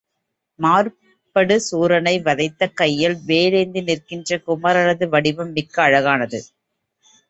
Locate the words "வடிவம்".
5.07-5.51